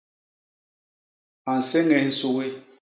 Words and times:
A 1.51 1.53
nséñés 1.59 2.05
nsugi. 2.09 2.49